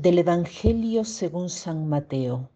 [0.00, 2.50] Del Evangelio según San Mateo.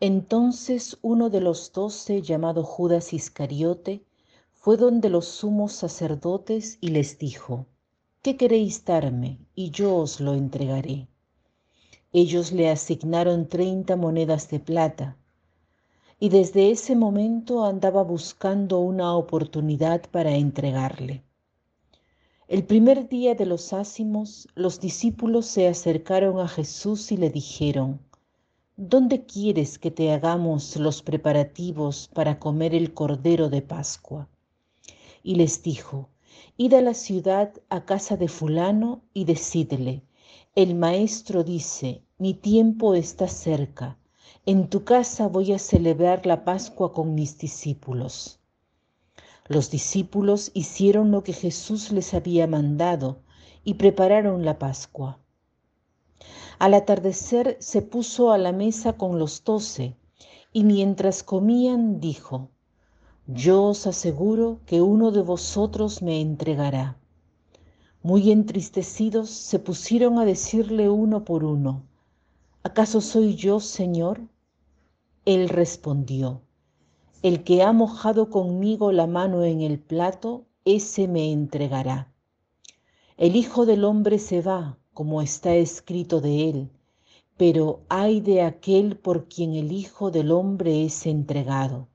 [0.00, 4.06] Entonces uno de los doce, llamado Judas Iscariote,
[4.54, 7.66] fue donde los sumos sacerdotes y les dijo,
[8.22, 9.38] ¿qué queréis darme?
[9.54, 11.08] Y yo os lo entregaré.
[12.14, 15.18] Ellos le asignaron treinta monedas de plata,
[16.18, 21.22] y desde ese momento andaba buscando una oportunidad para entregarle.
[22.46, 28.00] El primer día de los ácimos, los discípulos se acercaron a Jesús y le dijeron,
[28.76, 34.28] ¿Dónde quieres que te hagamos los preparativos para comer el cordero de Pascua?
[35.22, 36.10] Y les dijo,
[36.58, 40.02] Id a la ciudad a casa de fulano y decídele,
[40.54, 43.96] el maestro dice, mi tiempo está cerca,
[44.44, 48.38] en tu casa voy a celebrar la Pascua con mis discípulos.
[49.46, 53.18] Los discípulos hicieron lo que Jesús les había mandado
[53.62, 55.18] y prepararon la Pascua.
[56.58, 59.96] Al atardecer se puso a la mesa con los doce
[60.52, 62.48] y mientras comían dijo,
[63.26, 66.96] Yo os aseguro que uno de vosotros me entregará.
[68.02, 71.82] Muy entristecidos se pusieron a decirle uno por uno,
[72.62, 74.22] ¿acaso soy yo, Señor?
[75.26, 76.43] Él respondió,
[77.24, 82.12] el que ha mojado conmigo la mano en el plato, ese me entregará.
[83.16, 86.70] El Hijo del Hombre se va, como está escrito de él,
[87.38, 91.88] pero ay de aquel por quien el Hijo del Hombre es entregado.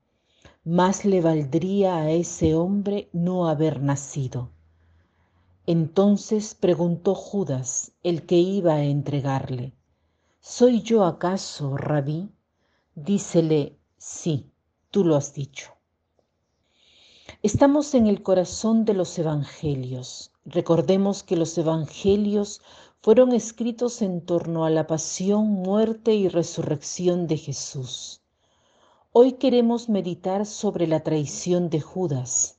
[0.64, 4.50] Más le valdría a ese hombre no haber nacido.
[5.64, 9.74] Entonces preguntó Judas, el que iba a entregarle,
[10.40, 12.32] ¿Soy yo acaso, rabí?
[12.96, 14.50] Dícele, sí
[14.90, 15.72] tú lo has dicho.
[17.42, 20.32] Estamos en el corazón de los evangelios.
[20.44, 22.60] Recordemos que los evangelios
[23.00, 28.20] fueron escritos en torno a la pasión, muerte y resurrección de Jesús.
[29.12, 32.58] Hoy queremos meditar sobre la traición de Judas.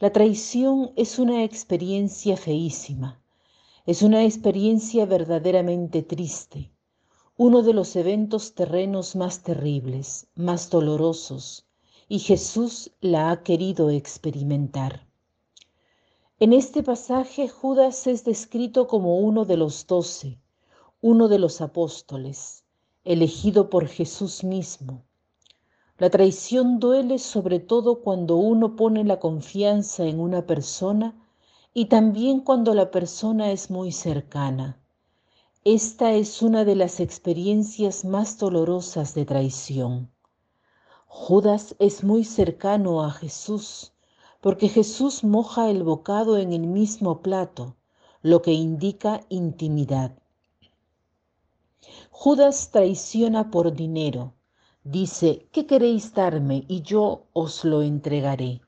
[0.00, 3.20] La traición es una experiencia feísima,
[3.84, 6.72] es una experiencia verdaderamente triste
[7.40, 11.68] uno de los eventos terrenos más terribles, más dolorosos,
[12.08, 15.06] y Jesús la ha querido experimentar.
[16.40, 20.40] En este pasaje Judas es descrito como uno de los doce,
[21.00, 22.64] uno de los apóstoles,
[23.04, 25.04] elegido por Jesús mismo.
[25.96, 31.14] La traición duele sobre todo cuando uno pone la confianza en una persona
[31.72, 34.80] y también cuando la persona es muy cercana
[35.74, 40.10] esta es una de las experiencias más dolorosas de traición.
[41.06, 43.92] Judas es muy cercano a Jesús
[44.40, 47.76] porque Jesús moja el bocado en el mismo plato,
[48.22, 50.16] lo que indica intimidad.
[52.10, 54.32] Judas traiciona por dinero.
[54.84, 56.64] Dice, ¿qué queréis darme?
[56.66, 58.62] Y yo os lo entregaré.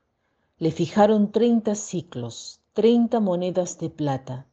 [0.58, 4.49] Le fijaron treinta ciclos, treinta monedas de plata.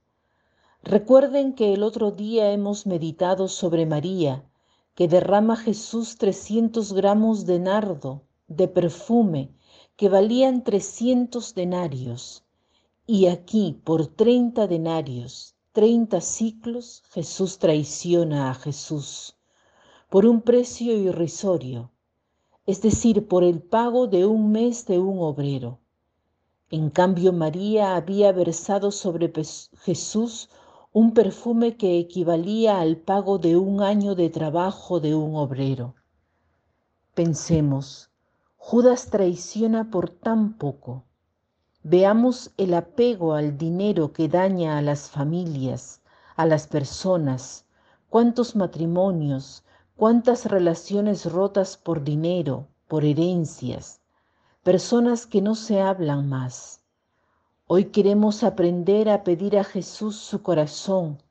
[0.84, 4.46] Recuerden que el otro día hemos meditado sobre María,
[4.96, 9.52] que derrama Jesús 300 gramos de nardo, de perfume,
[9.98, 12.46] que valían 300 denarios.
[13.06, 19.36] Y aquí, por 30 denarios, 30 ciclos, Jesús traiciona a Jesús,
[20.10, 21.92] por un precio irrisorio,
[22.66, 25.80] es decir, por el pago de un mes de un obrero.
[26.70, 29.32] En cambio, María había versado sobre
[29.84, 30.50] Jesús
[31.00, 35.94] un perfume que equivalía al pago de un año de trabajo de un obrero.
[37.14, 38.10] Pensemos,
[38.58, 41.04] Judas traiciona por tan poco.
[41.84, 46.02] Veamos el apego al dinero que daña a las familias,
[46.36, 47.68] a las personas,
[48.10, 49.64] cuántos matrimonios,
[49.96, 54.02] cuántas relaciones rotas por dinero, por herencias,
[54.64, 56.77] personas que no se hablan más.
[57.70, 61.22] Hoy queremos aprender a pedir a Jesús su corazón,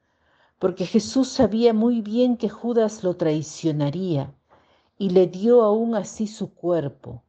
[0.59, 4.35] porque Jesús sabía muy bien que Judas lo traicionaría
[4.99, 7.23] y le dio aún así su cuerpo.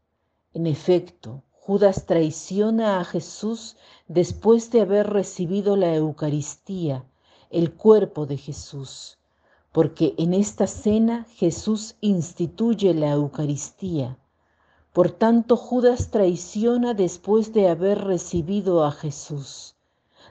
[0.54, 3.78] En efecto, Judas traiciona a Jesús
[4.10, 7.06] después de haber recibido la Eucaristía,
[7.50, 9.20] el cuerpo de Jesús,
[9.72, 14.18] porque en esta cena Jesús instituye la Eucaristía
[14.98, 19.76] por tanto, Judas traiciona después de haber recibido a Jesús,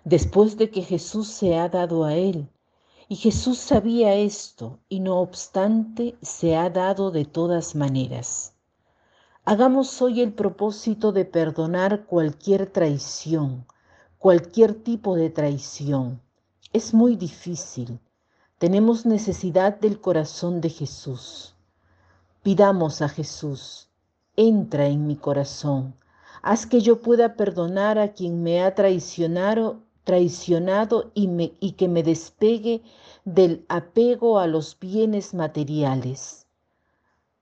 [0.03, 2.49] después de que Jesús se ha dado a él.
[3.07, 8.55] Y Jesús sabía esto y no obstante se ha dado de todas maneras.
[9.45, 13.65] Hagamos hoy el propósito de perdonar cualquier traición,
[14.19, 16.21] cualquier tipo de traición.
[16.73, 18.01] Es muy difícil.
[18.59, 21.55] Tenemos necesidad del corazón de Jesús.
[22.43, 23.86] Pidamos a Jesús,
[24.37, 25.95] entra en mi corazón,
[26.43, 32.03] haz que yo pueda perdonar a quien me ha traicionado, traicionado y, y que me
[32.03, 32.83] despegue
[33.25, 36.47] del apego a los bienes materiales.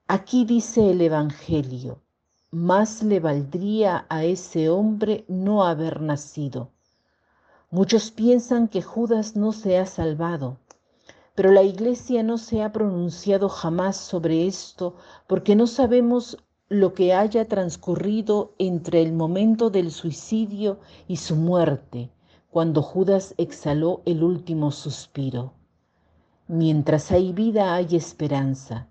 [0.06, 2.00] Aquí dice el Evangelio,
[2.50, 6.70] más le valdría a ese hombre no haber nacido.
[7.70, 10.58] Muchos piensan que Judas no se ha salvado
[11.34, 14.94] pero la Iglesia no se ha pronunciado jamás sobre esto
[15.26, 16.38] porque no sabemos
[16.80, 20.78] lo que haya transcurrido entre el momento del suicidio
[21.08, 22.10] y su muerte,
[22.50, 25.54] cuando Judas exhaló el último suspiro.
[26.46, 28.88] Mientras hay vida hay esperanza.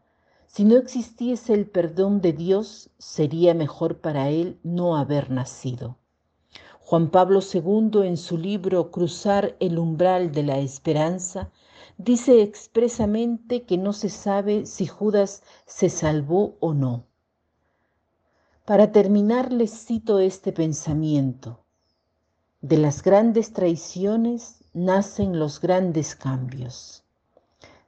[0.48, 5.98] Si no existiese el perdón de Dios, sería mejor para él no haber nacido.
[6.80, 11.52] Juan Pablo II en su libro Cruzar el umbral de la esperanza
[11.98, 17.06] dice expresamente que no se sabe si Judas se salvó o no.
[18.65, 21.65] Para terminar les cito este pensamiento.
[22.62, 27.04] De las grandes traiciones nacen los grandes cambios.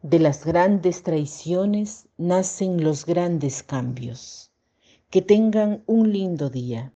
[0.01, 4.51] De las grandes traiciones nacen los grandes cambios.
[5.09, 6.91] Que tengan un lindo día.